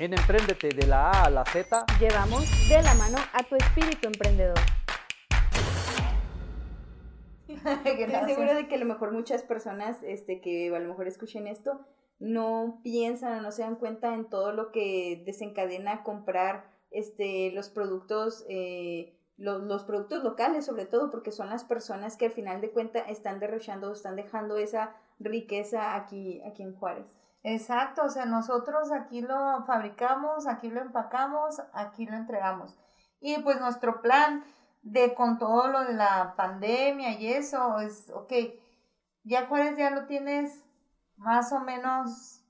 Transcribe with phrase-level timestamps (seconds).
[0.00, 4.08] En Emprendete de la A a la Z, llevamos de la mano a tu espíritu
[4.08, 4.58] emprendedor.
[7.46, 11.46] Estoy segura de que a lo mejor muchas personas este, que a lo mejor escuchen
[11.46, 11.86] esto
[12.18, 17.68] no piensan o no se dan cuenta en todo lo que desencadena comprar este, los
[17.68, 22.70] productos, eh, los, productos locales sobre todo, porque son las personas que al final de
[22.70, 27.14] cuentas están derrochando, están dejando esa riqueza aquí, aquí en Juárez.
[27.44, 32.74] Exacto, o sea, nosotros aquí lo fabricamos, aquí lo empacamos, aquí lo entregamos.
[33.20, 34.42] Y pues nuestro plan
[34.82, 38.32] de con todo lo de la pandemia y eso es, ok,
[39.24, 40.64] ya Juárez ya lo tienes
[41.16, 42.42] más o menos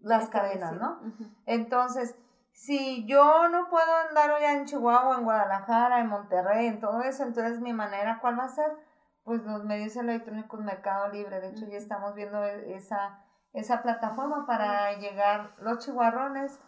[0.00, 1.00] las cadenas, ¿no?
[1.46, 2.14] Entonces,
[2.52, 7.22] si yo no puedo andar hoy en Chihuahua, en Guadalajara, en Monterrey, en todo eso,
[7.22, 8.70] entonces mi manera, ¿cuál va a ser?
[9.24, 11.40] Pues los medios electrónicos, Mercado Libre.
[11.40, 16.60] De hecho, ya estamos viendo e, esa, esa plataforma para llegar los chihuarrones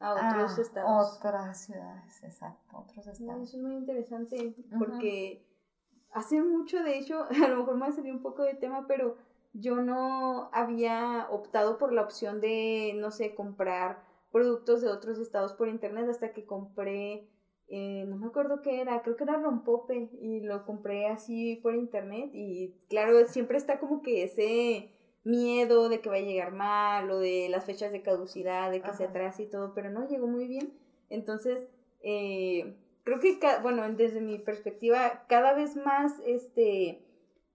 [0.00, 1.16] a otros estados.
[1.18, 3.48] Otras ciudades, exacto, otros estados.
[3.48, 5.44] eso es muy interesante porque
[6.12, 8.86] hace mucho, de hecho, a lo mejor me va a salir un poco de tema,
[8.86, 9.16] pero
[9.52, 15.54] yo no había optado por la opción de, no sé, comprar productos de otros estados
[15.54, 17.28] por internet hasta que compré,
[17.68, 21.74] eh, no me acuerdo qué era, creo que era rompope y lo compré así por
[21.74, 24.94] internet y claro, siempre está como que ese
[25.28, 28.92] miedo de que va a llegar mal o de las fechas de caducidad, de que
[28.94, 30.72] se atrase y todo, pero no, llegó muy bien.
[31.10, 31.68] Entonces,
[32.02, 37.04] eh, creo que, bueno, desde mi perspectiva, cada vez más, este,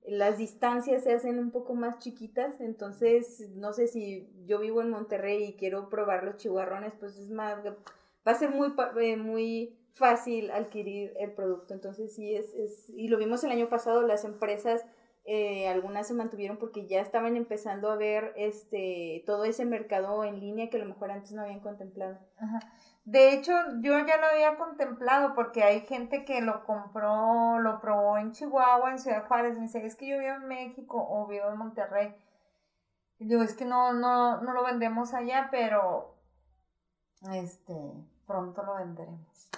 [0.05, 4.89] las distancias se hacen un poco más chiquitas, entonces no sé si yo vivo en
[4.89, 9.75] Monterrey y quiero probar los chihuarrones, pues es más, va a ser muy, eh, muy
[9.93, 14.25] fácil adquirir el producto, entonces sí es, es, y lo vimos el año pasado, las
[14.25, 14.85] empresas,
[15.25, 20.39] eh, algunas se mantuvieron porque ya estaban empezando a ver este, todo ese mercado en
[20.39, 22.19] línea que a lo mejor antes no habían contemplado.
[22.37, 22.59] Ajá.
[23.05, 28.17] De hecho, yo ya lo había contemplado porque hay gente que lo compró, lo probó
[28.17, 29.55] en Chihuahua, en Ciudad Juárez.
[29.55, 32.15] Me dice, es que yo vivo en México o vivo en Monterrey.
[33.19, 36.15] Y digo, es que no, no, no lo vendemos allá, pero
[37.33, 37.73] este,
[38.25, 39.49] pronto lo venderemos.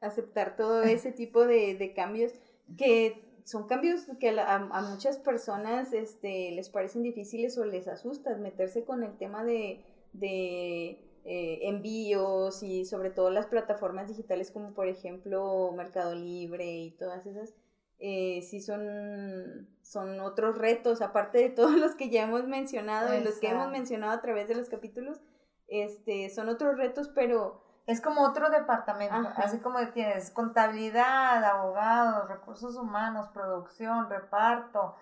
[0.00, 2.32] Aceptar todo ese tipo de, de cambios
[2.78, 8.42] que son cambios que a, a, muchas personas este, les parecen difíciles o les asustan
[8.42, 14.74] meterse con el tema de, de eh, envíos y sobre todo las plataformas digitales como
[14.74, 17.54] por ejemplo Mercado Libre y todas esas,
[18.00, 23.22] eh, sí son, son otros retos, aparte de todos los que ya hemos mencionado y
[23.22, 25.20] los que hemos mencionado a través de los capítulos,
[25.68, 27.65] este, son otros retos, pero...
[27.86, 34.96] Es como otro departamento, así como tienes contabilidad, abogados, recursos humanos, producción, reparto,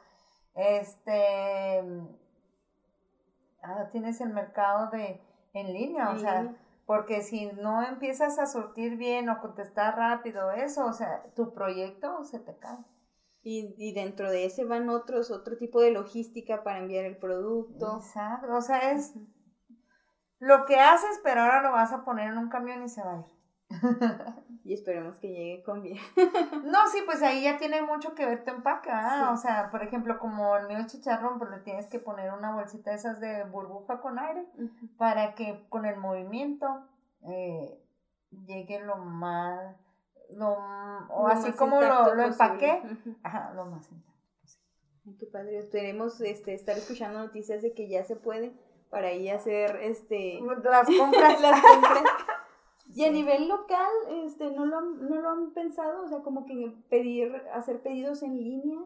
[0.55, 1.83] este,
[3.63, 5.21] ah, tienes el mercado de,
[5.55, 10.85] en línea, o sea, porque si no empiezas a surtir bien o contestar rápido eso,
[10.85, 12.85] o sea, tu proyecto se te cae.
[13.43, 17.97] Y, y dentro de ese van otros, otro tipo de logística para enviar el producto.
[17.97, 19.15] Exacto, o sea, es
[20.45, 23.13] lo que haces, pero ahora lo vas a poner en un camión y se va
[23.15, 23.25] a ir.
[24.65, 25.97] y esperemos que llegue con bien.
[26.65, 28.91] no, sí, pues ahí ya tiene mucho que ver tu empaque,
[29.33, 32.91] O sea, por ejemplo, como el mío chicharrón, pues le tienes que poner una bolsita
[32.91, 34.47] de esas de burbuja con aire
[34.99, 36.67] para que con el movimiento
[37.23, 37.83] eh,
[38.47, 39.75] llegue lo más,
[40.31, 40.59] lo,
[41.09, 42.83] o así como lo, lo empaqué,
[43.23, 44.15] ajá, lo más intacto
[45.19, 48.55] Qué padre, esperemos este, estar escuchando noticias de que ya se puede
[48.95, 51.41] para ir a hacer este las compras.
[51.43, 52.03] las compras.
[52.97, 53.91] Y a nivel local,
[54.25, 56.05] este, ¿no lo, ¿no lo han pensado?
[56.05, 58.79] O sea, como que pedir, hacer pedidos en línea.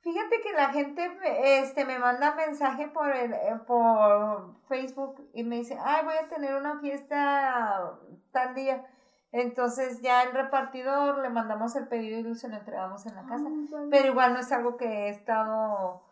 [0.00, 1.10] Fíjate que la gente
[1.58, 6.28] este, me manda mensaje por, el, eh, por Facebook y me dice, ay, voy a
[6.28, 7.98] tener una fiesta
[8.32, 8.86] tal día.
[9.30, 13.46] Entonces ya el repartidor le mandamos el pedido y se lo entregamos en la casa.
[13.46, 16.07] Ah, pero igual no es algo que he estado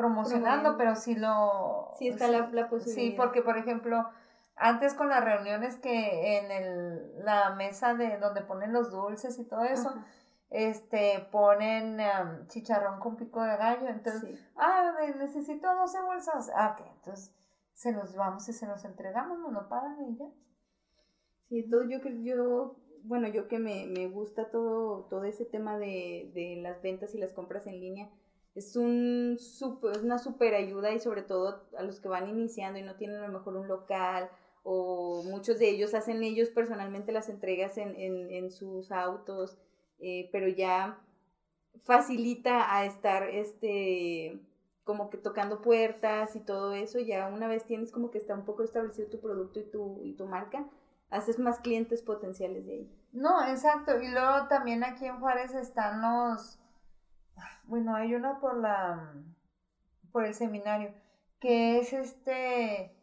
[0.00, 1.94] promocionando, pero sí lo...
[1.98, 3.10] Sí está la, la posibilidad.
[3.10, 4.06] Sí, porque por ejemplo
[4.60, 9.44] antes con las reuniones que en el, la mesa de donde ponen los dulces y
[9.44, 9.94] todo eso,
[10.50, 11.98] este, ponen
[12.48, 17.34] chicharrón con pico de gallo, entonces, ah, necesito 12 bolsas, ah, ok, entonces
[17.72, 20.26] se los vamos y se los entregamos, no lo pagan y ya.
[21.48, 25.78] Sí, todo yo que yo, bueno, yo que me, me gusta todo, todo ese tema
[25.78, 28.10] de, de las ventas y las compras en línea,
[28.54, 32.82] es un super, una super ayuda y sobre todo a los que van iniciando y
[32.82, 34.30] no tienen a lo mejor un local
[34.62, 39.56] o muchos de ellos hacen ellos personalmente las entregas en, en, en sus autos,
[39.98, 40.98] eh, pero ya
[41.78, 44.40] facilita a estar este
[44.84, 48.44] como que tocando puertas y todo eso, ya una vez tienes como que está un
[48.44, 50.66] poco establecido tu producto y tu, y tu marca,
[51.10, 52.92] haces más clientes potenciales de ahí.
[53.12, 54.00] No, exacto.
[54.00, 56.58] Y luego también aquí en Juárez están los,
[57.64, 59.14] bueno, hay una por la,
[60.12, 60.92] por el seminario,
[61.40, 62.96] que es este,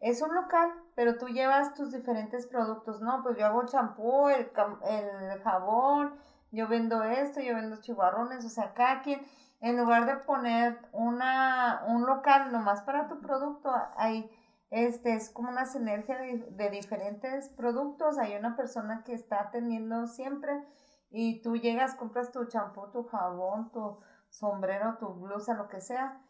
[0.00, 3.22] es un local, pero tú llevas tus diferentes productos, ¿no?
[3.22, 4.50] Pues yo hago champú, el,
[4.84, 6.14] el jabón,
[6.52, 9.26] yo vendo esto, yo vendo chihuarrones, o sea, cada quien,
[9.60, 14.30] en lugar de poner una, un local nomás para tu producto, hay,
[14.70, 20.06] este, es como una sinergia de, de diferentes productos, hay una persona que está atendiendo
[20.06, 20.62] siempre
[21.12, 23.98] y tú llegas, compras tu champú, tu jabón, tu
[24.30, 26.20] sombrero, tu blusa, lo que sea,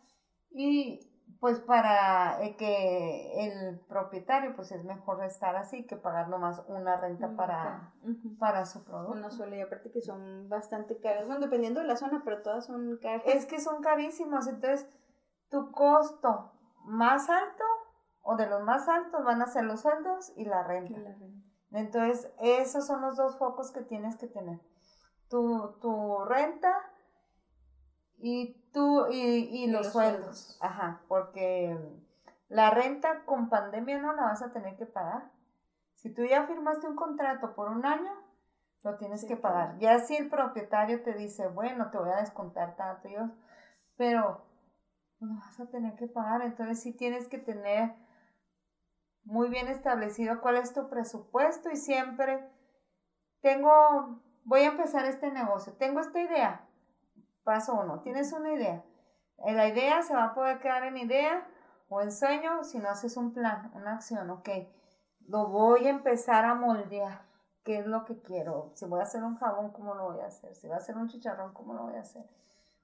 [0.50, 1.08] y
[1.40, 6.96] pues para eh, que el propietario pues es mejor estar así que pagar nomás una
[6.96, 7.92] renta para,
[8.38, 9.18] para su producto.
[9.18, 12.66] Una sola y aparte que son bastante caras, bueno, dependiendo de la zona, pero todas
[12.66, 13.22] son caras.
[13.26, 14.88] Es que son carísimos, entonces
[15.48, 16.52] tu costo
[16.84, 17.64] más alto
[18.20, 20.98] o de los más altos van a ser los sueldos y la renta.
[20.98, 21.48] La renta.
[21.72, 24.60] Entonces, esos son los dos focos que tienes que tener.
[25.32, 25.42] Tu,
[25.80, 26.72] tu renta
[28.18, 30.36] y, tu, y, y Y los, los sueldos.
[30.36, 30.58] sueldos.
[30.60, 31.76] Ajá, porque
[32.48, 35.30] la renta con pandemia no la vas a tener que pagar.
[35.94, 38.12] Si tú ya firmaste un contrato por un año,
[38.82, 39.78] lo tienes Sí, que pagar.
[39.78, 43.30] Ya si el propietario te dice, bueno, te voy a descontar tanto, yo,
[43.96, 44.44] pero
[45.20, 46.42] lo vas a tener que pagar.
[46.42, 47.94] Entonces sí tienes que tener
[49.24, 52.48] muy bien establecido cuál es tu presupuesto y siempre
[53.40, 56.66] tengo, voy a empezar este negocio, tengo esta idea.
[57.44, 58.84] Paso uno, tienes una idea.
[59.38, 61.46] Eh, La idea se va a poder quedar en idea
[61.88, 64.48] o en sueño si no haces un plan, una acción, ok.
[65.28, 67.22] Lo voy a empezar a moldear.
[67.64, 68.72] ¿Qué es lo que quiero?
[68.74, 70.54] Si voy a hacer un jabón, ¿cómo lo voy a hacer?
[70.56, 72.24] Si voy a hacer un chicharrón, ¿cómo lo voy a hacer?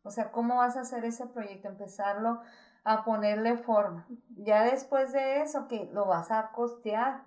[0.05, 1.69] O sea, ¿cómo vas a hacer ese proyecto?
[1.69, 2.41] Empezarlo
[2.85, 4.07] a ponerle forma.
[4.37, 7.25] Ya después de eso, que lo vas a costear.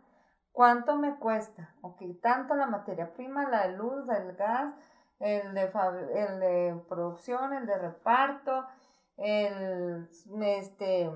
[0.51, 1.73] ¿Cuánto me cuesta?
[1.81, 4.73] Ok, tanto la materia prima, la de luz, el gas,
[5.19, 5.71] el de,
[6.15, 8.65] el de producción, el de reparto,
[9.17, 10.09] el,
[10.41, 11.09] este,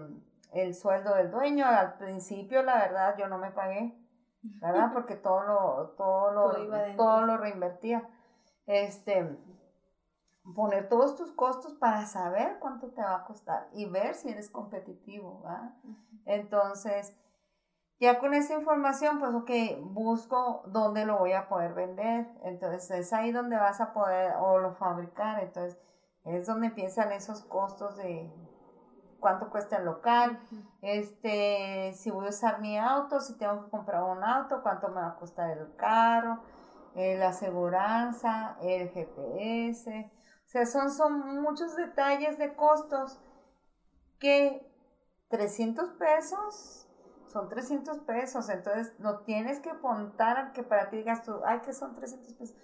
[0.54, 1.66] el sueldo del dueño.
[1.66, 3.98] Al principio, la verdad, yo no me pagué,
[4.42, 4.92] ¿verdad?
[4.94, 7.04] Porque todo lo, todo lo, Todo iba adentro.
[7.06, 8.08] todo lo reinvertía.
[8.68, 9.38] Este,
[10.56, 14.50] poner todos tus costos para saber cuánto te va a costar y ver si eres
[14.50, 15.74] competitivo, ¿verdad?
[16.26, 17.16] Entonces,
[18.00, 19.52] ya con esa información, pues, ok,
[19.82, 22.28] busco dónde lo voy a poder vender.
[22.44, 25.42] Entonces, es ahí donde vas a poder, o lo fabricar.
[25.42, 25.80] Entonces,
[26.26, 28.32] es donde empiezan esos costos de
[29.26, 30.40] cuánto cuesta el local,
[30.82, 35.02] este, si voy a usar mi auto, si tengo que comprar un auto, cuánto me
[35.02, 36.44] va a costar el carro,
[36.94, 40.12] eh, la aseguranza, el GPS.
[40.46, 43.20] O sea, son, son muchos detalles de costos
[44.20, 44.72] que
[45.30, 46.85] 300 pesos
[47.36, 51.60] son 300 pesos, entonces lo tienes que apuntar a que para ti digas tú, ay,
[51.60, 52.56] que son 300 pesos,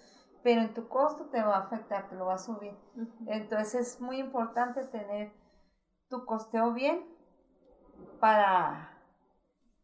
[0.42, 2.74] pero en tu costo te va a afectar, te lo va a subir.
[3.26, 5.30] Entonces es muy importante tener
[6.08, 7.04] tu costeo bien
[8.18, 8.98] para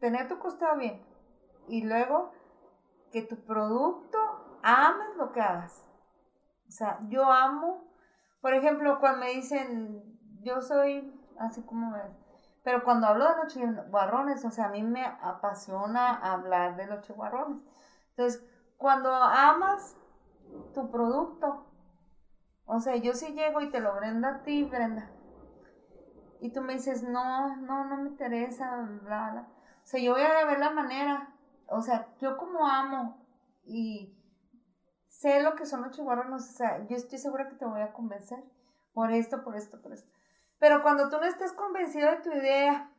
[0.00, 1.04] tener tu costeo bien
[1.68, 2.32] y luego
[3.12, 4.18] que tu producto
[4.62, 5.86] ames lo que hagas.
[6.66, 7.92] O sea, yo amo,
[8.40, 12.27] por ejemplo, cuando me dicen, yo soy así como es,
[12.68, 17.00] pero cuando hablo de los chihuarrones, o sea, a mí me apasiona hablar de los
[17.00, 17.62] chihuarrones.
[18.10, 18.44] Entonces,
[18.76, 19.96] cuando amas
[20.74, 21.64] tu producto,
[22.66, 25.08] o sea, yo si llego y te lo brendo a ti, Brenda,
[26.40, 29.48] y tú me dices, no, no, no me interesa, bla, bla.
[29.82, 31.30] O sea, yo voy a ver la manera,
[31.68, 33.16] o sea, yo como amo
[33.64, 34.14] y
[35.06, 37.94] sé lo que son los chihuarones, o sea, yo estoy segura que te voy a
[37.94, 38.44] convencer
[38.92, 40.17] por esto, por esto, por esto.
[40.58, 42.90] Pero cuando tú no estés convencido de tu idea,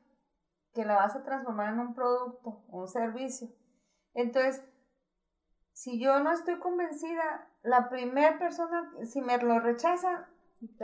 [0.73, 3.49] que la vas a transformar en un producto, un servicio,
[4.13, 4.63] entonces,
[5.73, 10.27] si yo no estoy convencida, la primera persona, si me lo rechaza,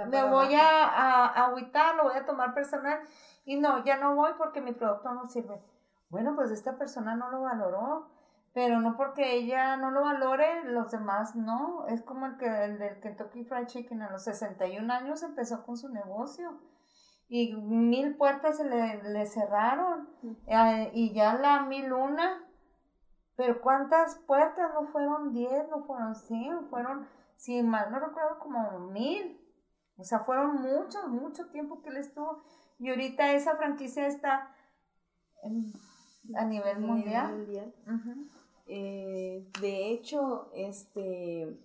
[0.08, 3.00] me voy a, a agüitar, lo voy a tomar personal
[3.44, 5.62] y no, ya no voy porque mi producto no sirve.
[6.10, 8.10] Bueno, pues esta persona no lo valoró,
[8.56, 11.86] pero no porque ella no lo valore, los demás no.
[11.88, 15.76] Es como el, que, el del Kentucky Fried Chicken a los 61 años empezó con
[15.76, 16.58] su negocio
[17.28, 20.08] y mil puertas se le, le cerraron
[20.48, 22.42] eh, y ya la mil una.
[23.36, 24.72] Pero ¿cuántas puertas?
[24.74, 29.38] No fueron 10, no fueron 100, fueron, si mal no recuerdo, como mil.
[29.98, 32.42] O sea, fueron mucho, mucho tiempo que él estuvo.
[32.80, 34.56] Y ahorita esa franquicia está
[35.44, 35.74] en-
[36.38, 37.36] a nivel nivel mundial.
[37.36, 37.76] mundial.
[37.86, 38.30] Ujú.
[38.78, 41.56] Eh, de hecho, este,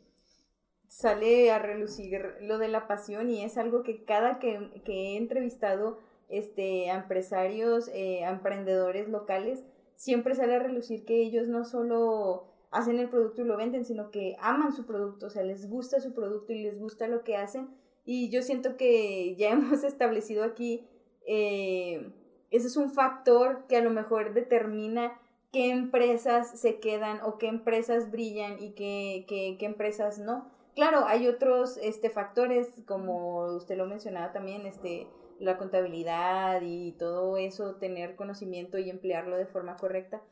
[0.87, 5.17] sale a relucir lo de la pasión y es algo que cada que, que he
[5.17, 5.99] entrevistado
[6.29, 9.65] este, empresarios, eh, emprendedores locales,
[9.97, 14.13] siempre sale a relucir que ellos no solo hacen el producto y lo venden, sino
[14.13, 17.37] que aman su producto, o sea, les gusta su producto y les gusta lo que
[17.37, 17.71] hacen.
[18.05, 20.87] Y yo siento que ya hemos establecido aquí,
[21.27, 22.13] eh,
[22.53, 25.21] ese es un factor que a lo mejor determina
[25.53, 30.51] qué empresas se quedan o qué empresas brillan y qué, qué, qué empresas no.
[30.75, 35.09] Claro, hay otros este, factores, como usted lo mencionaba también, este,
[35.41, 40.23] la contabilidad y todo eso, tener conocimiento y emplearlo de forma correcta,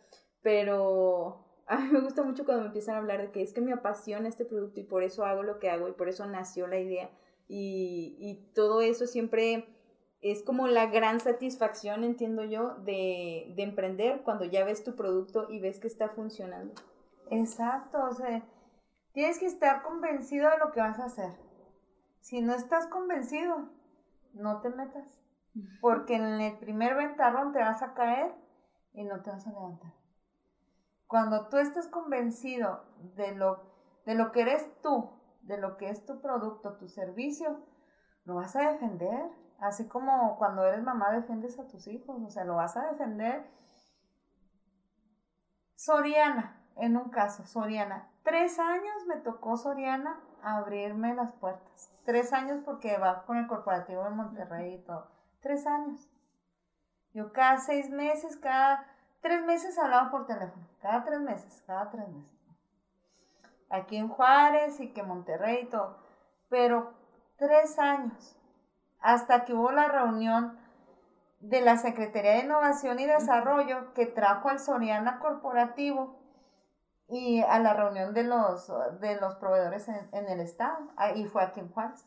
[0.42, 3.60] pero a mí me gusta mucho cuando me empiezan a hablar de que es que
[3.60, 6.66] me apasiona este producto y por eso hago lo que hago y por eso nació
[6.66, 7.10] la idea
[7.48, 9.66] y, y todo eso siempre
[10.20, 15.48] es como la gran satisfacción, entiendo yo, de, de emprender cuando ya ves tu producto
[15.48, 16.74] y ves que está funcionando.
[17.30, 18.42] Exacto, o sea,
[19.12, 21.32] tienes que estar convencido de lo que vas a hacer.
[22.20, 23.68] Si no estás convencido,
[24.34, 25.20] no te metas.
[25.80, 28.34] Porque en el primer ventarrón te vas a caer
[28.92, 29.92] y no te vas a levantar.
[31.06, 32.84] Cuando tú estás convencido
[33.16, 33.62] de lo,
[34.04, 35.10] de lo que eres tú,
[35.42, 37.64] de lo que es tu producto, tu servicio,
[38.24, 39.30] lo vas a defender.
[39.58, 43.44] Así como cuando eres mamá defiendes a tus hijos, o sea, lo vas a defender.
[45.74, 48.08] Soriana, en un caso, Soriana.
[48.22, 51.92] Tres años me tocó Soriana abrirme las puertas.
[52.04, 55.08] Tres años porque va con el corporativo de Monterrey y todo.
[55.40, 56.08] Tres años.
[57.12, 58.86] Yo cada seis meses, cada
[59.20, 60.68] tres meses hablaba por teléfono.
[60.80, 62.38] Cada tres meses, cada tres meses.
[63.70, 65.98] Aquí en Juárez y que Monterrey y todo.
[66.48, 66.94] Pero
[67.36, 68.37] tres años.
[69.00, 70.58] Hasta que hubo la reunión
[71.40, 76.18] de la Secretaría de Innovación y Desarrollo que trajo al Soriana Corporativo
[77.08, 81.60] y a la reunión de los, de los proveedores en, el estado, y fue aquí
[81.60, 82.06] en Juárez.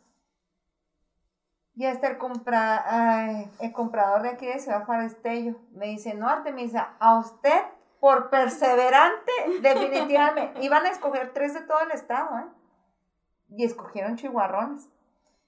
[1.75, 6.27] Y hasta el, compra, el comprador de aquí de Ciudad Juárez Tello me dice, no
[6.27, 7.61] Artemisa, a usted
[7.99, 9.31] por perseverante,
[9.61, 12.45] definitivamente, iban a escoger tres de todo el estado, ¿eh?
[13.49, 14.89] Y escogieron chihuarrones.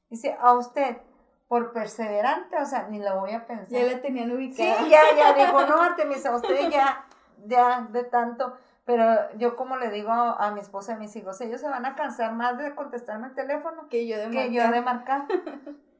[0.09, 0.97] Dice, a usted,
[1.53, 3.67] por perseverante, o sea, ni la voy a pensar.
[3.67, 4.79] Ya la tenían ubicada.
[4.79, 7.05] Sí, ya, ya, dijo, no, Artemisa, usted ya,
[7.45, 11.39] ya, de tanto pero yo como le digo a, mi esposa y a mis hijos,
[11.41, 14.43] ellos se van a cansar más de contestarme el teléfono que yo de marcar.
[14.43, 15.25] Que yo de marcar.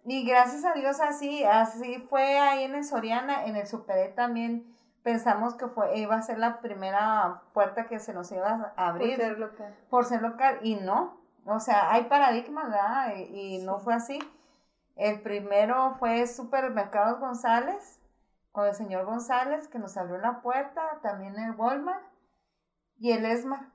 [0.06, 4.66] y gracias a Dios así, así fue ahí en el Soriana, en el Superé también
[5.04, 9.18] pensamos que fue, iba a ser la primera puerta que se nos iba a abrir.
[9.18, 9.76] Por ser local.
[9.92, 11.22] Por ser local, y no.
[11.46, 13.14] O sea, hay paradigmas, ¿verdad?
[13.16, 14.20] Y, no fue así.
[14.96, 18.00] El primero fue Supermercados González,
[18.52, 22.04] con el señor González, que nos abrió la puerta, también el Walmart
[22.98, 23.72] y el Esmar.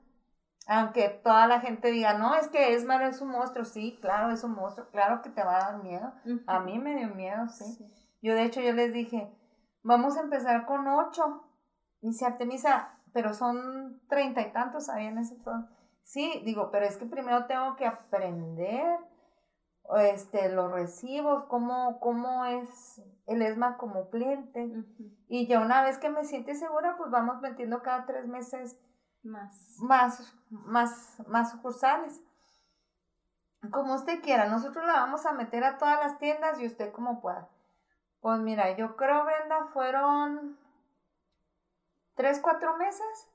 [0.67, 4.43] Aunque toda la gente diga, no, es que Esmar es un monstruo, sí, claro, es
[4.43, 6.13] un monstruo, claro que te va a dar miedo.
[6.47, 7.91] A mí me dio miedo, sí.
[8.21, 9.35] Yo de hecho yo les dije,
[9.83, 11.43] vamos a empezar con ocho.
[12.01, 15.75] Y dice Artemisa, pero son treinta y tantos ahí en ese entonces.
[16.03, 18.99] Sí, digo, pero es que primero tengo que aprender
[19.97, 24.71] este, los recibos, cómo, cómo es el ESMA como cliente.
[25.27, 28.79] Y ya una vez que me siente segura, pues vamos metiendo cada tres meses
[29.23, 29.77] más.
[29.79, 32.21] Más, más, más sucursales.
[33.71, 37.19] Como usted quiera, nosotros la vamos a meter a todas las tiendas y usted como
[37.19, 37.49] pueda.
[38.21, 40.57] Pues mira, yo creo, Brenda, fueron
[42.15, 43.29] tres, cuatro meses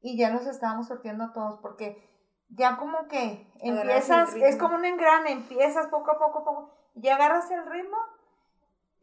[0.00, 2.08] y ya los estábamos sortiendo todos porque
[2.48, 7.50] ya como que empiezas, es como un engrane, empiezas poco a poco, poco, y agarras
[7.50, 7.96] el ritmo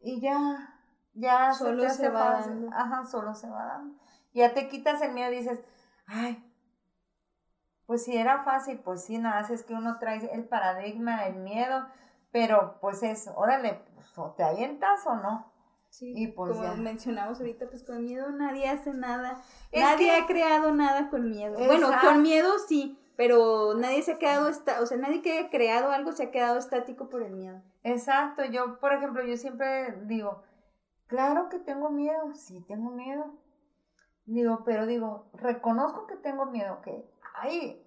[0.02, 0.80] y ya,
[1.14, 2.70] ya solo se, va dando.
[2.74, 4.00] Ajá, solo se va dando.
[4.34, 5.64] Ya te quitas el miedo y dices,
[6.08, 6.44] ay,
[7.86, 11.86] pues si era fácil, pues sí, nada, es que uno trae el paradigma, el miedo,
[12.32, 15.52] pero pues es, órale, pues, o te avientas o no.
[15.90, 19.44] Sí, y pues como mencionamos ahorita, pues con miedo nadie hace nada.
[19.72, 21.56] nadie ha creado nada con miedo.
[21.68, 25.92] Bueno, con miedo sí, pero nadie se ha quedado, o sea, nadie que haya creado
[25.92, 27.62] algo se ha quedado estático por el miedo.
[27.84, 30.44] Exacto, yo, por ejemplo, yo siempre digo,
[31.08, 33.40] claro que tengo miedo, sí tengo miedo,
[34.26, 37.06] Digo, pero digo, reconozco que tengo miedo, que,
[37.36, 37.86] ay,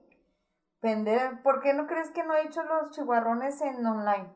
[0.82, 4.34] vender, ¿por qué no crees que no he hecho los chihuarrones en online?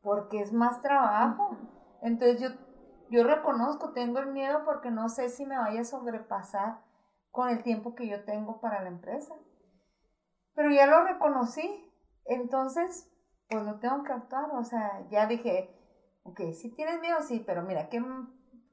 [0.00, 1.56] Porque es más trabajo.
[2.02, 2.48] Entonces yo,
[3.10, 6.78] yo reconozco, tengo el miedo porque no sé si me vaya a sobrepasar
[7.32, 9.34] con el tiempo que yo tengo para la empresa.
[10.54, 11.92] Pero ya lo reconocí,
[12.24, 13.10] entonces,
[13.48, 15.70] pues no tengo que actuar, o sea, ya dije,
[16.22, 18.02] ok, si tienes miedo, sí, pero mira, ¿qué,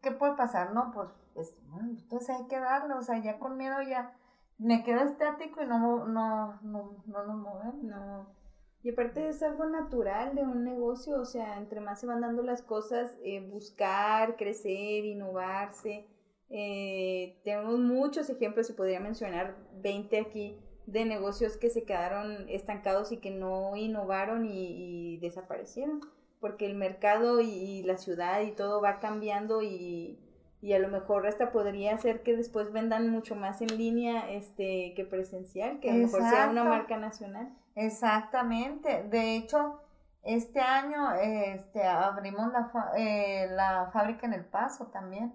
[0.01, 0.73] qué puede pasar?
[0.73, 4.13] No, pues pues, entonces hay que darle, o sea, ya con miedo ya,
[4.57, 7.83] me quedo estático y no, no, no, no nos movemos.
[7.83, 8.35] No.
[8.83, 12.43] Y aparte es algo natural de un negocio, o sea, entre más se van dando
[12.43, 16.07] las cosas, eh, buscar, crecer, innovarse.
[16.49, 20.59] Eh, tenemos muchos ejemplos, y podría mencionar 20 aquí,
[20.91, 26.01] de negocios que se quedaron estancados y que no innovaron y, desaparecieron,
[26.39, 30.19] porque el mercado y, la ciudad y todo va cambiando y,
[30.61, 34.93] y, a lo mejor hasta podría ser que después vendan mucho más en línea este
[34.95, 37.53] que presencial, que a lo mejor sea una marca nacional.
[37.75, 39.81] Exactamente, de hecho,
[40.23, 45.33] este año este, abrimos la, eh, la fábrica en El Paso también,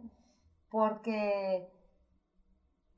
[0.70, 1.68] porque,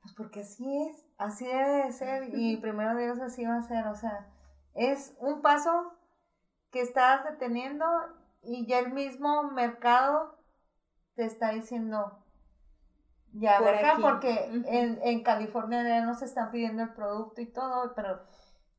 [0.01, 3.87] pues porque así es, así debe de ser y primero Dios así va a ser,
[3.87, 4.27] o sea,
[4.73, 5.93] es un paso
[6.71, 7.85] que estás deteniendo
[8.41, 10.37] y ya el mismo mercado
[11.15, 12.23] te está diciendo,
[13.33, 17.93] ya, Por acá, porque en, en California ya nos están pidiendo el producto y todo,
[17.95, 18.21] pero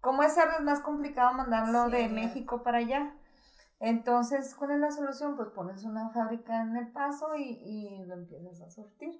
[0.01, 3.15] como es es más complicado mandarlo de México para allá.
[3.79, 5.37] Entonces, ¿cuál es la solución?
[5.37, 9.19] Pues pones una fábrica en el paso y, y lo empiezas a sortir.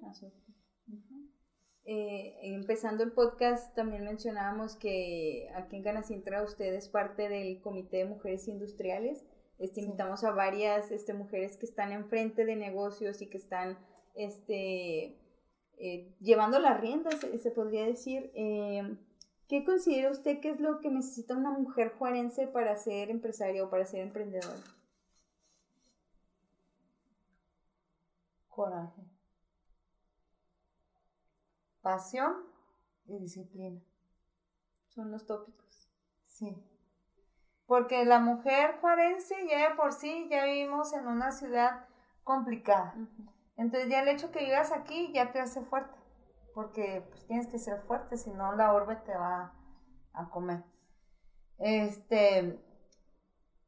[1.83, 7.97] Eh, empezando el podcast, también mencionábamos que aquí en Ganacintra usted es parte del Comité
[7.97, 9.25] de Mujeres Industriales.
[9.57, 13.77] Este, Invitamos a varias este, mujeres que están enfrente de negocios y que están
[14.15, 15.17] este,
[15.77, 18.31] eh, llevando las riendas, se, podría decir.
[18.35, 18.97] Eh,
[19.47, 23.69] ¿Qué considera usted que es lo que necesita una mujer juarense para ser empresaria o
[23.69, 24.61] para ser emprendedora?
[28.47, 29.10] Coraje.
[31.81, 32.35] Pasión
[33.05, 33.81] y disciplina.
[34.87, 35.91] Son los tópicos.
[36.25, 36.55] Sí.
[37.65, 41.87] Porque la mujer juarense ya por sí ya vivimos en una ciudad
[42.23, 42.95] complicada.
[43.57, 46.01] Entonces ya el hecho que vivas aquí ya te hace fuerte
[46.53, 49.53] porque pues, tienes que ser fuerte, si no la orbe te va
[50.13, 50.63] a comer.
[51.57, 52.59] Este,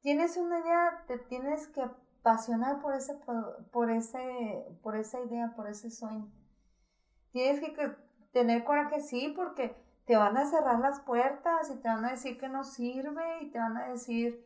[0.01, 3.15] tienes una idea, te tienes que apasionar por ese,
[3.71, 6.31] por ese, por esa idea, por ese sueño.
[7.31, 7.73] Tienes que
[8.33, 12.37] tener coraje, sí, porque te van a cerrar las puertas y te van a decir
[12.37, 14.45] que no sirve y te van a decir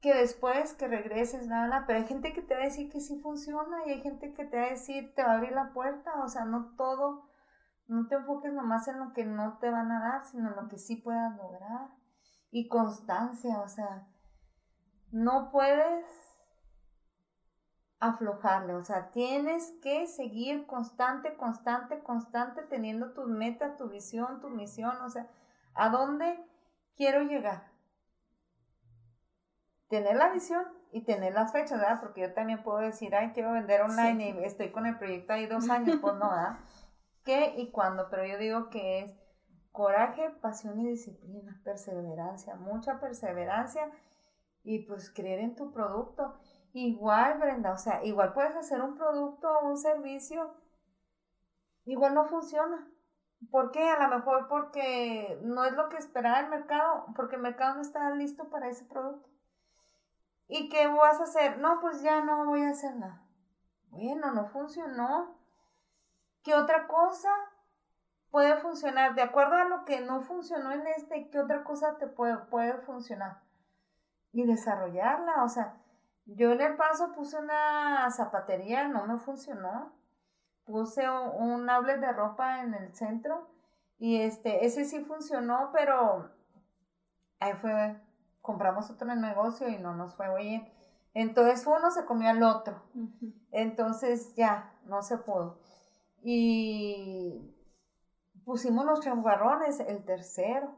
[0.00, 3.20] que después que regreses, nada, pero hay gente que te va a decir que sí
[3.20, 6.22] funciona y hay gente que te va a decir te va a abrir la puerta,
[6.22, 7.28] o sea, no todo,
[7.88, 10.68] no te enfoques nomás en lo que no te van a dar, sino en lo
[10.68, 11.88] que sí puedas lograr.
[12.50, 14.06] Y constancia, o sea,
[15.10, 16.27] no puedes
[18.00, 24.50] aflojarle, o sea, tienes que seguir constante, constante, constante, teniendo tus metas, tu visión, tu
[24.50, 25.28] misión, o sea,
[25.74, 26.38] ¿a dónde
[26.96, 27.78] quiero llegar?
[29.88, 32.00] tener la visión y tener las fechas, ¿verdad?
[32.00, 35.46] Porque yo también puedo decir, ay, quiero vender online y estoy con el proyecto ahí
[35.46, 36.58] dos años, pues no, ¿verdad?
[37.24, 38.08] ¿Qué y cuándo?
[38.10, 39.14] Pero yo digo que es
[39.72, 43.90] coraje, pasión y disciplina, perseverancia, mucha perseverancia
[44.62, 46.38] y pues creer en tu producto.
[46.72, 50.54] Igual, Brenda, o sea, igual puedes hacer un producto o un servicio,
[51.84, 52.86] igual no funciona.
[53.50, 53.88] ¿Por qué?
[53.88, 57.80] A lo mejor porque no es lo que esperaba el mercado, porque el mercado no
[57.80, 59.28] está listo para ese producto.
[60.48, 61.58] ¿Y qué vas a hacer?
[61.58, 63.22] No, pues ya no voy a hacer nada.
[63.90, 65.36] Bueno, no funcionó.
[66.42, 67.30] ¿Qué otra cosa
[68.30, 69.14] puede funcionar?
[69.14, 72.78] De acuerdo a lo que no funcionó en este, ¿qué otra cosa te puede, puede
[72.78, 73.42] funcionar?
[74.32, 75.44] Y desarrollarla.
[75.44, 75.76] O sea,
[76.28, 79.92] yo en el paso puse una zapatería, no me funcionó.
[80.64, 83.48] Puse un, un outlet de ropa en el centro
[83.98, 86.30] y este, ese sí funcionó, pero
[87.40, 88.00] ahí fue
[88.48, 90.72] compramos otro negocio y no nos fue bien.
[91.12, 92.82] Entonces uno se comió al otro.
[93.50, 95.58] Entonces ya, no se pudo.
[96.22, 97.54] Y
[98.46, 100.76] pusimos los chambarrones, el tercero.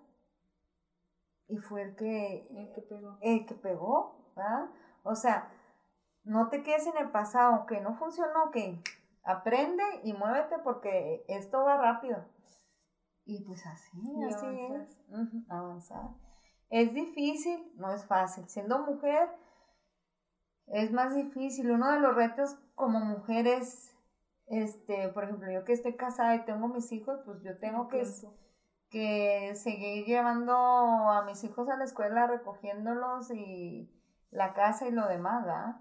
[1.46, 3.18] Y fue el que, el que pegó.
[3.20, 4.32] El que pegó,
[5.02, 5.50] O sea,
[6.24, 8.82] no te quedes en el pasado, que no funcionó, que
[9.24, 12.24] aprende y muévete porque esto va rápido.
[13.24, 15.00] Y pues así, así es.
[15.48, 16.10] avanzar.
[16.68, 18.48] Es difícil, no es fácil.
[18.48, 19.28] Siendo mujer
[20.66, 21.70] es más difícil.
[21.70, 23.96] Uno de los retos como mujer es,
[24.46, 28.04] este, por ejemplo, yo que estoy casada y tengo mis hijos, pues yo tengo que,
[28.88, 33.90] que seguir llevando a mis hijos a la escuela, recogiéndolos y
[34.30, 35.76] la casa y lo demás, ¿verdad?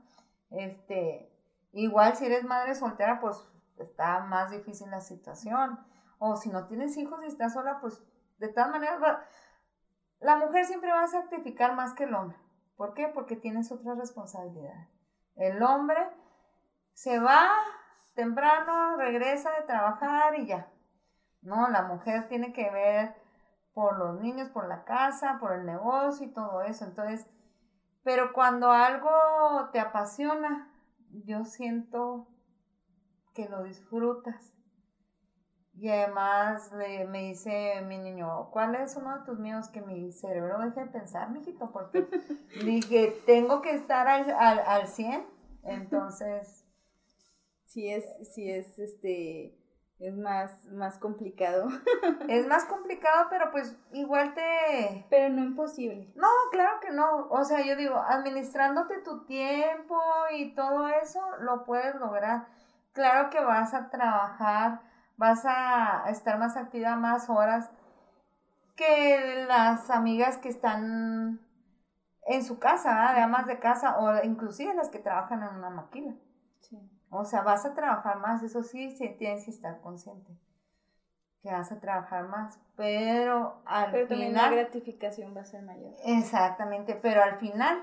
[0.51, 1.31] Este,
[1.71, 5.79] igual si eres madre soltera, pues está más difícil la situación.
[6.17, 8.03] O si no tienes hijos y estás sola, pues
[8.39, 8.99] de todas maneras
[10.19, 12.37] la mujer siempre va a sacrificar más que el hombre.
[12.75, 13.07] ¿Por qué?
[13.07, 14.87] Porque tienes otra responsabilidad.
[15.35, 15.99] El hombre
[16.93, 17.49] se va
[18.15, 20.67] temprano, regresa de trabajar y ya.
[21.41, 23.15] No, la mujer tiene que ver
[23.73, 26.83] por los niños, por la casa, por el negocio y todo eso.
[26.83, 27.25] Entonces,
[28.09, 29.11] pero cuando algo
[29.71, 30.73] te apasiona,
[31.25, 32.27] yo siento
[33.35, 34.51] que lo disfrutas.
[35.75, 40.57] Y además me dice mi niño, ¿cuál es uno de tus miedos que mi cerebro
[40.57, 41.71] deje de pensar, mijito?
[41.71, 42.07] Porque
[42.65, 45.27] dije, tengo que estar al, al, al 100.
[45.65, 46.65] Entonces...
[47.65, 49.55] Sí es, sí es, este,
[49.99, 51.67] es más, más complicado.
[52.29, 55.05] es más complicado, pero pues igual te...
[55.09, 56.11] Pero no imposible.
[56.15, 57.27] No, claro que no.
[57.29, 59.99] O sea, yo digo, administrándote tu tiempo
[60.31, 62.47] y todo eso, lo puedes lograr.
[62.93, 64.81] Claro que vas a trabajar,
[65.17, 67.69] vas a estar más activa más horas
[68.75, 71.41] que las amigas que están
[72.25, 76.13] en su casa, de amas de casa, o inclusive las que trabajan en una maquila.
[76.61, 76.98] Sí.
[77.09, 80.37] O sea, vas a trabajar más, eso sí, sí tienes que estar consciente
[81.41, 84.33] que vas a trabajar más, pero al pero final...
[84.33, 85.93] la gratificación va a ser mayor.
[86.03, 87.81] Exactamente, pero al final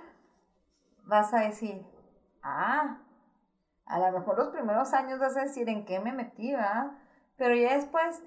[1.05, 1.83] vas a decir,
[2.43, 2.99] ah,
[3.87, 6.93] a lo mejor los primeros años vas a decir en qué me metí, ¿verdad?
[7.37, 8.23] Pero ya después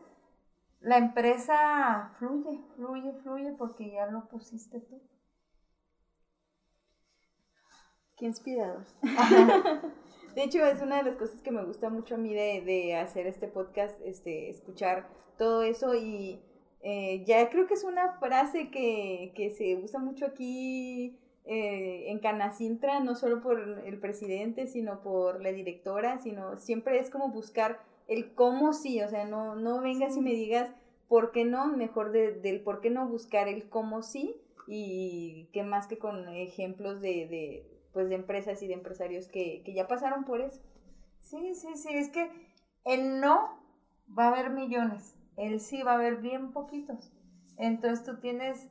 [0.80, 5.02] la empresa fluye, fluye, fluye porque ya lo pusiste tú.
[8.18, 8.86] Qué inspirador.
[10.40, 13.28] De hecho, es una de las cosas que me gusta mucho a mí de, hacer
[13.28, 16.40] este podcast, este, escuchar todo eso y
[16.82, 23.02] eh, ya creo que es una frase que, se usa mucho aquí eh, en Canacintra,
[23.02, 28.34] no solo por el presidente, sino por la directora, sino siempre es como buscar el
[28.34, 30.72] cómo sí, o sea, no, no vengas y me digas
[31.10, 35.88] por qué no, mejor del por qué no buscar el cómo sí y qué más
[35.88, 40.62] que con ejemplos de pues de empresas y de empresarios que, ya pasaron por eso.
[41.22, 42.32] Sí, sí, sí, es que
[42.86, 43.60] el no
[44.18, 47.12] va a haber millones, el sí va a haber bien poquitos.
[47.58, 48.70] Entonces tú tienes,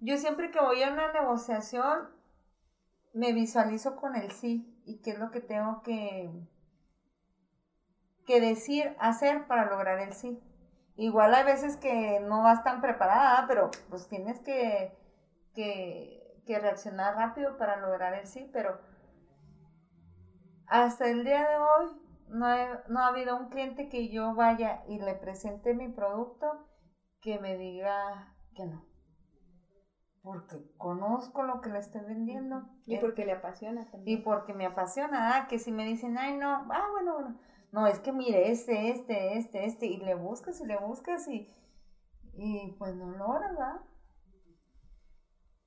[0.00, 2.10] yo siempre que voy a una negociación,
[3.12, 6.30] me visualizo con el sí y qué es lo que tengo que,
[8.26, 10.40] que decir, hacer para lograr el sí.
[10.96, 14.96] Igual hay veces que no vas tan preparada, pero pues tienes que,
[15.54, 18.80] que que reaccionar rápido para lograr el sí, pero
[20.66, 22.46] hasta el día de hoy no,
[22.88, 26.66] no ha habido un cliente que yo vaya y le presente mi producto
[27.20, 28.84] que me diga que no.
[30.22, 32.66] Porque conozco lo que le estoy vendiendo.
[32.86, 34.20] Y porque le apasiona también.
[34.20, 37.38] Y porque me apasiona, ah, que si me dicen, ay, no, ah, bueno, bueno.
[37.72, 41.52] No, es que mire, este, este, este, este, y le buscas y le buscas y,
[42.34, 43.80] y pues no logras, ¿verdad?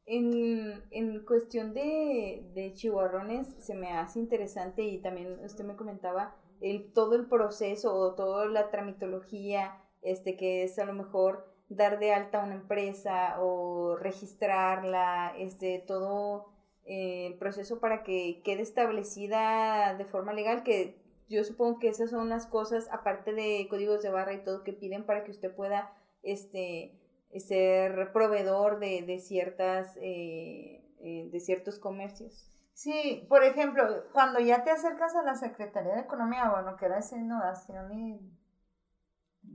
[0.08, 6.34] En, en cuestión de, de chihuarrones se me hace interesante y también usted me comentaba
[6.62, 12.00] el, todo el proceso o toda la tramitología, este, que es a lo mejor dar
[12.00, 16.48] de alta una empresa o registrarla, este, todo
[16.86, 22.10] eh, el proceso para que quede establecida de forma legal, que yo supongo que esas
[22.10, 25.54] son las cosas, aparte de códigos de barra y todo, que piden para que usted
[25.54, 25.94] pueda,
[26.24, 26.94] este,
[27.36, 32.54] ser proveedor de, de ciertas, eh, eh, de ciertos comercios.
[32.74, 37.00] Sí, por ejemplo, cuando ya te acercas a la Secretaría de Economía, bueno, que era
[37.00, 38.38] esa innovación y...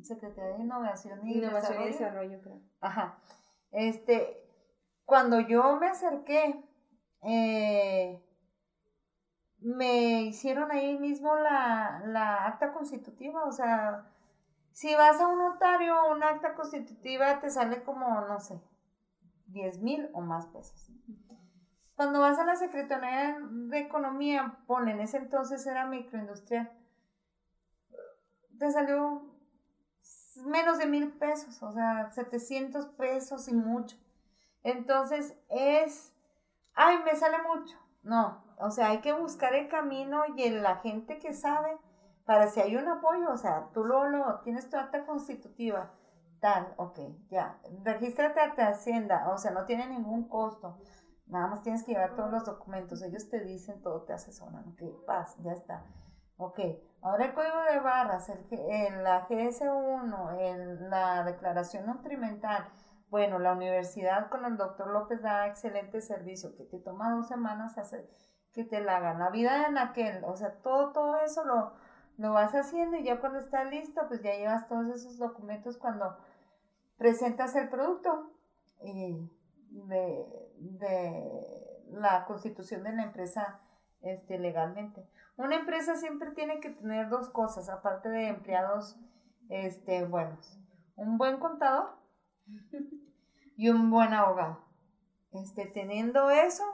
[0.03, 1.89] Secretaría de Innovación y Innovación Desarrollo.
[1.89, 2.61] y Desarrollo, creo.
[2.81, 3.19] Ajá.
[3.71, 4.43] Este,
[5.05, 6.65] cuando yo me acerqué,
[7.23, 8.25] eh,
[9.59, 14.12] me hicieron ahí mismo la, la acta constitutiva, o sea,
[14.73, 18.61] si vas a un notario o un acta constitutiva, te sale como, no sé,
[19.47, 20.91] 10 mil o más pesos.
[21.95, 26.73] Cuando vas a la Secretaría de Economía, pone, en ese entonces era microindustrial,
[28.59, 29.23] te salió
[30.47, 33.97] menos de mil pesos, o sea, 700 pesos y mucho.
[34.63, 36.15] Entonces es,
[36.75, 37.77] ay, me sale mucho.
[38.03, 41.77] No, o sea, hay que buscar el camino y la gente que sabe
[42.25, 45.93] para si hay un apoyo, o sea, tú lo, lo tienes tu acta constitutiva,
[46.41, 46.99] tal, ok,
[47.31, 50.79] ya, regístrate a Hacienda, o sea, no tiene ningún costo,
[51.27, 55.07] nada más tienes que llevar todos los documentos, ellos te dicen todo, te asesoran, ok,
[55.07, 55.85] paz, ya está.
[56.37, 56.59] Ok,
[57.03, 62.67] ahora el código de barras, el, la GS1, el, la declaración nutrimental,
[63.09, 67.77] bueno, la universidad con el doctor López da excelente servicio, que te toma dos semanas
[68.53, 69.19] que te la hagan.
[69.19, 71.75] La vida en aquel, o sea, todo, todo eso lo,
[72.19, 76.17] lo vas haciendo y ya cuando está listo, pues ya llevas todos esos documentos cuando
[76.97, 78.33] presentas el producto
[78.83, 79.29] y
[79.71, 80.27] de,
[81.91, 83.61] la constitución de la empresa
[84.01, 85.07] este, legalmente.
[85.37, 88.99] Una empresa siempre tiene que tener dos cosas, aparte de empleados
[89.49, 90.59] este, buenos.
[90.97, 91.97] Un buen contador
[93.57, 94.65] y un buen abogado.
[95.33, 96.65] Este, teniendo eso,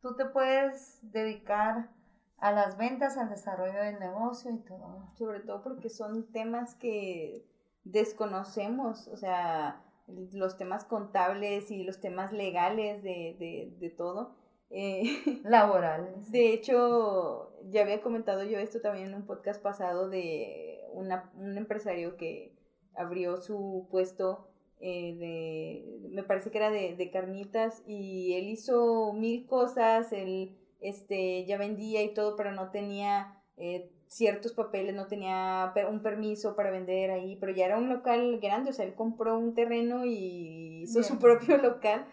[0.00, 1.90] tú te puedes dedicar
[2.38, 5.10] a las ventas, al desarrollo del negocio y todo.
[5.14, 7.46] Sobre todo porque son temas que
[7.84, 14.36] desconocemos, o sea, los temas contables y los temas legales de, de, de todo.
[14.70, 15.02] Eh,
[15.44, 16.30] Laborales.
[16.30, 21.56] De hecho, ya había comentado yo esto también en un podcast pasado de una, un
[21.56, 22.56] empresario que
[22.94, 29.12] abrió su puesto eh, de, me parece que era de, de, carnitas y él hizo
[29.14, 35.06] mil cosas, él este, ya vendía y todo, pero no tenía eh, ciertos papeles, no
[35.06, 38.94] tenía un permiso para vender ahí, pero ya era un local grande, o sea, él
[38.94, 42.06] compró un terreno y hizo su propio local.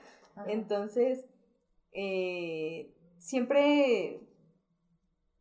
[0.47, 1.25] Entonces,
[1.91, 4.21] eh, siempre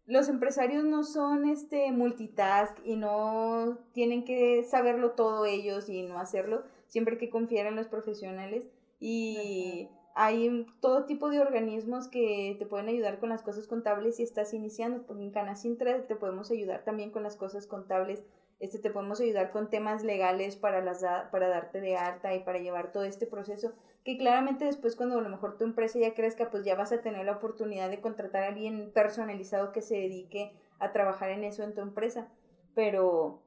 [0.07, 6.19] los empresarios no son este multitask y no tienen que saberlo todo ellos y no
[6.19, 8.69] hacerlo, siempre hay que confiar en los profesionales
[9.01, 14.23] y hay todo tipo de organismos que te pueden ayudar con las cosas contables si
[14.23, 15.03] estás iniciando.
[15.07, 18.25] Porque en Canacintra te podemos ayudar también con las cosas contables.
[18.61, 22.59] Este, te podemos ayudar con temas legales para, las para darte de alta y para
[22.59, 23.73] llevar todo este proceso.
[24.05, 27.01] Que claramente después cuando a lo mejor tu empresa ya crezca, pues ya vas a
[27.01, 31.63] tener la oportunidad de contratar a alguien personalizado que se dedique a trabajar en eso
[31.63, 32.29] en tu empresa.
[32.75, 33.43] Pero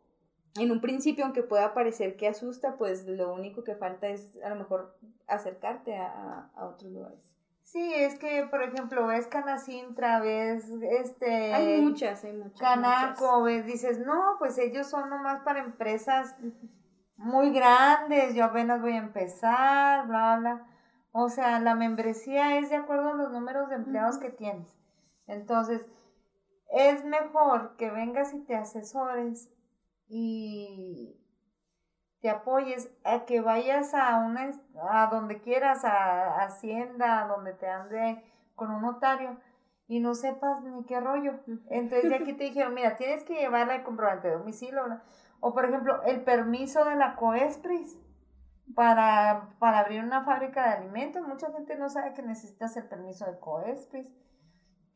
[0.56, 4.50] en un principio, aunque pueda parecer que asusta, pues lo único que falta es a
[4.50, 7.36] lo mejor acercarte a, a otros lugares.
[7.64, 11.52] Sí, es que, por ejemplo, ves Canacintra, ves este...
[11.52, 12.60] Hay muchas, hay muchas.
[12.60, 16.36] Canaco, ves, dices, no, pues ellos son nomás para empresas
[17.18, 20.68] muy grandes, yo apenas voy a empezar, bla, bla.
[21.12, 24.78] O sea, la membresía es de acuerdo a los números de empleados que tienes.
[25.26, 25.88] Entonces,
[26.72, 29.50] es mejor que vengas y te asesores
[30.08, 31.20] y
[32.22, 34.52] te apoyes a que vayas a una
[34.90, 38.24] a donde quieras, a, Hacienda, a donde te ande
[38.56, 39.38] con un notario
[39.88, 41.34] y no sepas ni qué rollo.
[41.70, 44.82] Entonces de aquí te dijeron, mira, tienes que llevarla el comprobante de domicilio.
[45.40, 48.00] O por ejemplo, el permiso de la COESPRIS
[48.74, 51.28] para, para abrir una fábrica de alimentos.
[51.28, 54.16] Mucha gente no sabe que necesitas el permiso de COESPRIS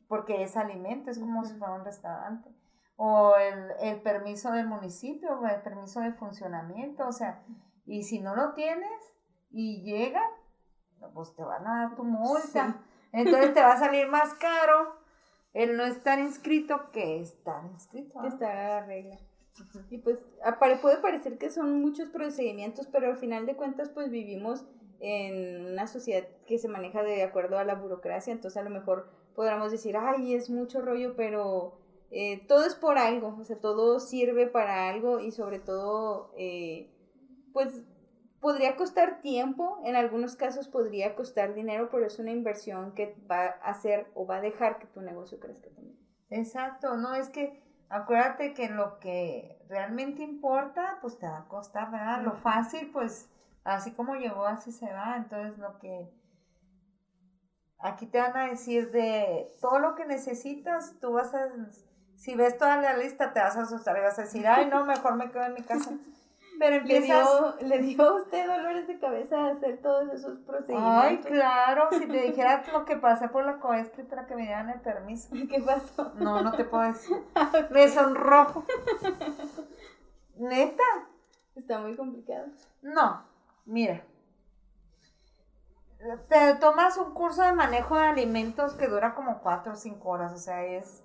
[0.08, 2.50] porque es alimento, es como si fuera un restaurante
[3.02, 7.42] o el, el permiso del municipio, o el permiso de funcionamiento, o sea,
[7.86, 8.92] y si no lo tienes
[9.52, 10.22] y llega,
[11.14, 12.82] pues te van a dar tu multa.
[13.14, 14.98] Entonces te va a salir más caro
[15.54, 18.20] el no estar inscrito que estar inscrito.
[18.20, 19.18] Que estar a la regla.
[19.90, 20.20] Y pues
[20.82, 24.66] puede parecer que son muchos procedimientos, pero al final de cuentas pues vivimos
[25.00, 29.10] en una sociedad que se maneja de acuerdo a la burocracia, entonces a lo mejor
[29.36, 31.80] podríamos decir, ay, es mucho rollo, pero
[32.12, 36.90] eh, todo es por algo, o sea, todo sirve para algo y sobre todo, eh,
[37.54, 37.84] pues
[38.40, 43.46] podría costar tiempo, en algunos casos podría costar dinero, pero es una inversión que va
[43.46, 46.00] a hacer o va a dejar que tu negocio crezca también.
[46.30, 51.92] Exacto, no es que acuérdate que lo que realmente importa, pues te va a costar,
[51.92, 52.24] ¿verdad?
[52.24, 53.30] Lo fácil, pues
[53.64, 56.10] así como llegó, así se va, entonces lo que
[57.80, 61.50] aquí te van a decir de todo lo que necesitas, tú vas a
[62.20, 64.86] si ves toda la lista te vas a asustar y vas a decir, ay, no,
[64.86, 65.92] mejor me quedo en mi casa.
[66.60, 67.26] Pero empiezas...
[67.62, 71.04] ¿Le dio, a usted dolores de cabeza hacer todos esos procedimientos?
[71.04, 74.70] Ay, claro, si te dijera lo que pasé por la COESPRI para que me dieran
[74.70, 75.30] el permiso.
[75.50, 76.12] ¿Qué pasó?
[76.16, 77.16] No, no te puedo decir.
[77.70, 78.66] Me sonrojo.
[80.36, 80.84] ¿Neta?
[81.56, 82.48] Está muy complicado.
[82.82, 83.24] No,
[83.66, 84.04] mira,
[86.30, 90.34] te tomas un curso de manejo de alimentos que dura como cuatro o cinco horas,
[90.34, 91.04] o sea, es...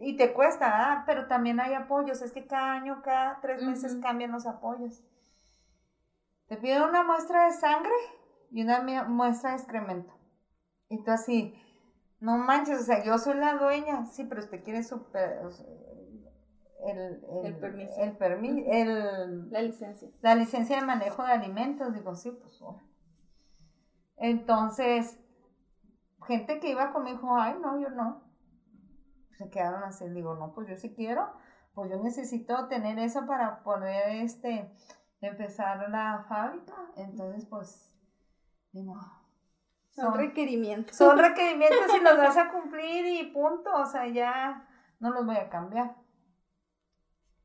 [0.00, 1.04] Y te cuesta, ¿ah?
[1.06, 5.04] pero también hay apoyos, es que cada año, cada tres meses cambian los apoyos.
[6.48, 7.94] Te piden una muestra de sangre
[8.50, 10.12] y una muestra de excremento.
[10.88, 11.54] Y tú así,
[12.18, 15.42] no manches, o sea, yo soy la dueña, sí, pero usted quiere super...
[16.86, 17.94] el, el, permiso.
[17.98, 20.08] El permiso, el, la licencia.
[20.22, 22.60] La licencia de manejo de alimentos, digo, sí, pues...
[24.16, 25.18] Entonces,
[26.26, 28.22] gente que iba conmigo dijo, ay, no, yo no.
[29.38, 31.32] Se quedaron así, digo, no, pues yo sí quiero,
[31.74, 34.72] pues yo necesito tener eso para poder, este,
[35.20, 36.74] empezar la fábrica.
[36.96, 37.92] Entonces, pues,
[38.72, 38.94] digo,
[39.90, 40.96] son, requerimientos.
[40.96, 44.68] Son requerimientos y los vas a cumplir y punto, o sea, ya
[45.00, 45.96] no los voy a cambiar.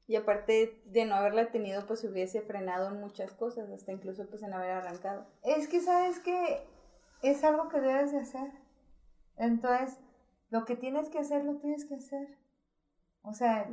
[0.09, 4.41] Y aparte de no haberla tenido, pues hubiese frenado en muchas cosas, hasta incluso pues
[4.41, 5.27] en haber arrancado.
[5.43, 6.67] Es que sabes que
[7.21, 8.51] es algo que debes de hacer.
[9.37, 9.99] Entonces,
[10.49, 12.39] lo que tienes que hacer, lo tienes que hacer.
[13.21, 13.69] O sea,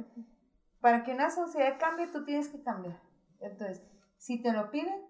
[0.83, 3.01] para que una sociedad cambie, tú tienes que cambiar.
[3.41, 3.83] Entonces,
[4.19, 5.07] si te lo piden,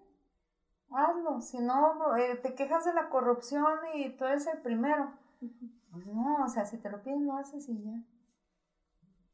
[0.91, 1.41] hazlo.
[1.41, 5.11] Si no, eh, te quejas de la corrupción y tú eres el primero.
[5.91, 8.01] Pues no, o sea, si te lo piden, lo haces y ya.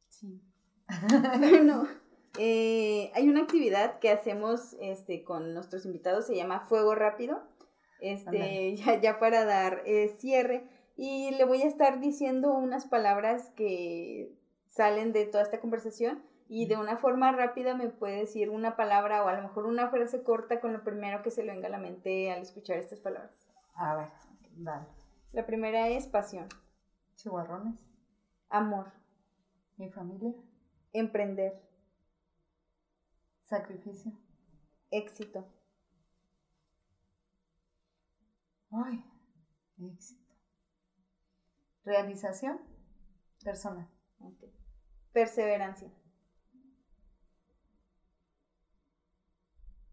[0.08, 0.53] Sí.
[1.38, 1.86] Bueno,
[2.38, 7.42] eh, hay una actividad que hacemos este, con nuestros invitados, se llama Fuego Rápido.
[8.00, 10.68] Este, ya, ya, para dar eh, cierre.
[10.96, 14.32] Y le voy a estar diciendo unas palabras que
[14.66, 19.24] salen de toda esta conversación y de una forma rápida me puede decir una palabra
[19.24, 21.70] o a lo mejor una frase corta con lo primero que se le venga a
[21.70, 23.48] la mente al escuchar estas palabras.
[23.74, 24.08] A ver,
[24.56, 24.86] dale.
[25.32, 26.48] La primera es pasión.
[27.16, 27.74] Chihuarrones.
[28.50, 28.92] Amor.
[29.76, 30.32] Mi familia.
[30.94, 31.60] Emprender.
[33.42, 34.12] Sacrificio.
[34.90, 35.44] Éxito.
[38.70, 39.04] Ay,
[39.78, 40.34] éxito.
[41.84, 42.60] Realización
[43.42, 43.88] personal.
[45.12, 45.90] Perseverancia.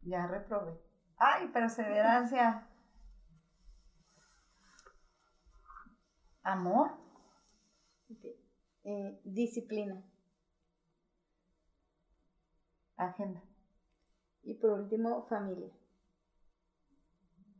[0.03, 0.79] Ya reprobé.
[1.17, 2.67] Ay, perseverancia.
[6.43, 6.91] Amor.
[8.83, 10.03] Eh, disciplina.
[13.05, 13.41] Agenda.
[14.43, 15.71] Y por último, familia.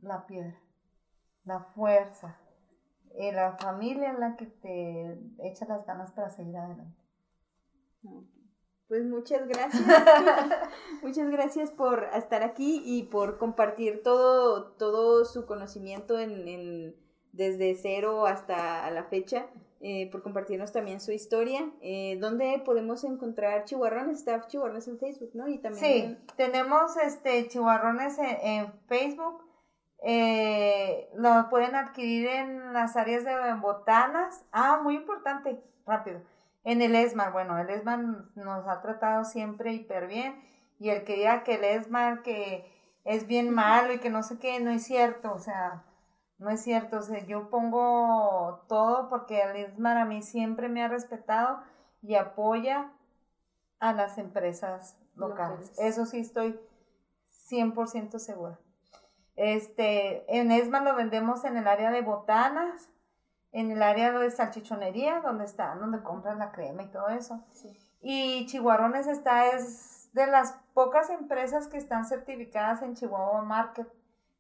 [0.02, 0.60] La piedra.
[1.46, 2.38] La fuerza.
[3.16, 6.98] Eh, la familia es la que te echa las ganas para seguir adelante.
[8.88, 9.84] Pues muchas gracias.
[11.02, 16.96] muchas gracias por estar aquí y por compartir todo, todo su conocimiento en,
[17.32, 19.48] desde cero hasta la fecha.
[19.84, 21.68] Eh, por compartirnos también su historia.
[21.82, 24.20] Eh, ¿Dónde podemos encontrar Chihuarrones?
[24.20, 25.48] Está Chihuarrones en Facebook, ¿no?
[25.48, 29.44] Y también sí, tenemos este Chihuarrones en, Facebook.
[30.04, 34.46] Eh, lo pueden adquirir en las áreas de botanas.
[34.52, 36.22] Ah, muy importante, rápido.
[36.64, 38.00] En el ESMAR, bueno, el ESMAR
[38.36, 40.44] nos ha tratado siempre hiper bien.
[40.78, 42.72] Y el que diga que el ESMAR que
[43.04, 45.34] es bien malo y que no sé qué, no es cierto.
[45.34, 45.86] O sea,
[46.42, 50.88] no es cierto, o sea, yo pongo todo porque Alismar a mí siempre me ha
[50.88, 51.62] respetado
[52.02, 52.92] y apoya
[53.80, 55.72] a las empresas locales.
[55.78, 56.60] Eso sí estoy
[57.48, 58.60] 100% segura.
[59.36, 62.90] Este, en ESMA lo vendemos en el área de botanas,
[63.52, 67.46] en el área de salchichonería, donde están, donde compran la crema y todo eso.
[68.02, 73.88] Y Chihuarones está, es de las pocas empresas que están certificadas en Chihuahua Market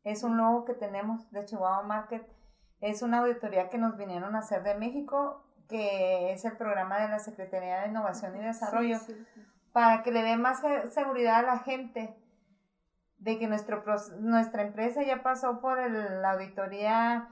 [0.03, 2.27] es un logo que tenemos de Chihuahua Market.
[2.79, 7.09] Es una auditoría que nos vinieron a hacer de México, que es el programa de
[7.09, 8.97] la Secretaría de Innovación y Desarrollo,
[9.71, 12.15] para que le dé más seguridad a la gente
[13.19, 13.83] de que nuestro,
[14.19, 17.29] nuestra empresa ya pasó por la auditoría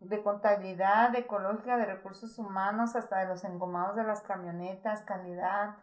[0.00, 5.76] de contabilidad, de ecológica, de recursos humanos, hasta de los engomados de las camionetas, calidad,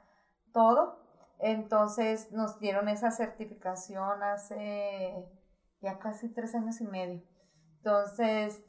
[0.51, 0.99] todo.
[1.39, 5.25] Entonces nos dieron esa certificación hace
[5.83, 7.21] ya casi tres años y medio.
[7.77, 8.63] Entonces,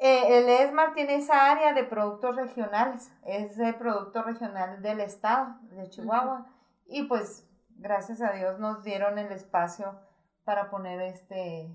[0.00, 5.56] eh, el ESMAR tiene esa área de productos regionales, es el producto regional del estado
[5.70, 6.46] de Chihuahua.
[6.86, 7.46] Y pues,
[7.76, 10.00] gracias a Dios nos dieron el espacio
[10.44, 11.70] para poner este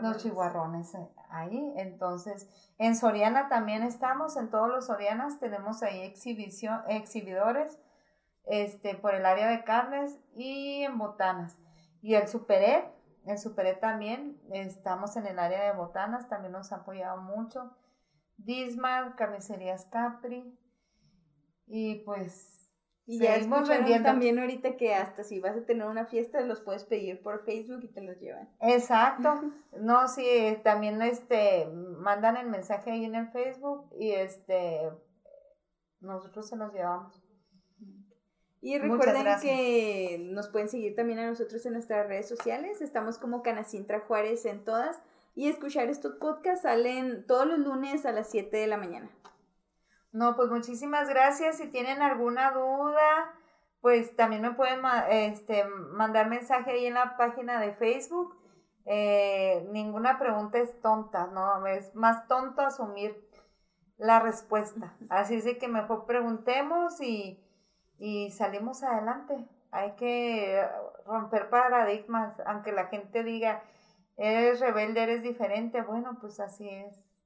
[0.00, 1.74] los chihuarrones eh, ahí.
[1.76, 7.78] Entonces, en Soriana también estamos, en todos los Sorianas tenemos ahí exhibición, exhibidores
[8.44, 11.58] este, por el área de carnes y en botanas.
[12.04, 12.84] Y el Superet,
[13.24, 17.74] el Superet también, estamos en el área de botanas, también nos ha apoyado mucho.
[18.36, 20.54] Dismar, Carnicerías Capri.
[21.66, 22.68] Y pues
[23.06, 24.06] y ya vendiendo.
[24.06, 27.84] también ahorita que hasta si vas a tener una fiesta los puedes pedir por Facebook
[27.84, 28.50] y te los llevan.
[28.60, 29.40] Exacto.
[29.80, 30.24] No, sí,
[30.62, 34.90] también este mandan el mensaje ahí en el Facebook y este
[36.00, 37.23] nosotros se los llevamos.
[38.64, 42.80] Y recuerden que nos pueden seguir también a nosotros en nuestras redes sociales.
[42.80, 45.02] Estamos como Canacintra Juárez en todas.
[45.34, 49.10] Y escuchar estos podcasts salen todos los lunes a las 7 de la mañana.
[50.12, 51.58] No, pues muchísimas gracias.
[51.58, 53.34] Si tienen alguna duda,
[53.82, 58.34] pues también me pueden este, mandar mensaje ahí en la página de Facebook.
[58.86, 61.66] Eh, ninguna pregunta es tonta, ¿no?
[61.66, 63.28] Es más tonto asumir
[63.98, 64.96] la respuesta.
[65.10, 67.43] Así es de que mejor preguntemos y
[67.98, 69.46] y salimos adelante.
[69.70, 70.64] Hay que
[71.06, 73.62] romper paradigmas, aunque la gente diga,
[74.16, 77.22] eres rebelde, eres diferente, bueno, pues así es.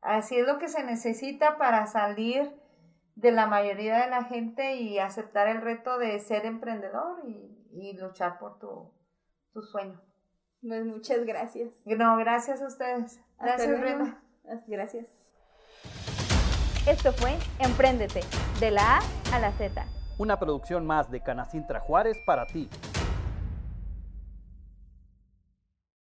[0.00, 2.54] Así es lo que se necesita para salir
[3.16, 8.38] de la mayoría de la gente y aceptar el reto de ser emprendedor y, luchar
[8.38, 8.90] por tu,
[9.52, 10.00] tu sueño.
[10.62, 11.74] Pues muchas gracias.
[11.84, 13.20] No, gracias a ustedes.
[13.38, 14.22] Gracias, Brenda.
[14.66, 15.06] Gracias.
[16.88, 18.20] Esto fue Empréndete,
[18.58, 19.00] de la A
[19.34, 22.68] a la Z una producción más de Canacintra Juárez para ti.